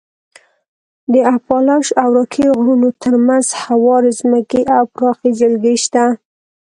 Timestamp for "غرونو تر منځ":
2.57-3.45